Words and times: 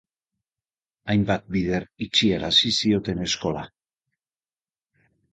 Hainbat 1.13 1.43
bider 1.55 1.83
itxiarazi 2.05 2.71
zioten 2.77 3.21
eskola. 3.27 3.61